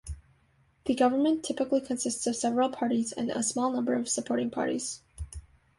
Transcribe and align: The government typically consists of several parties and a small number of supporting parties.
The 0.85 0.95
government 0.95 1.43
typically 1.43 1.79
consists 1.79 2.25
of 2.25 2.35
several 2.35 2.69
parties 2.69 3.11
and 3.11 3.29
a 3.29 3.43
small 3.43 3.71
number 3.71 3.93
of 3.93 4.09
supporting 4.09 4.49
parties. 4.49 4.99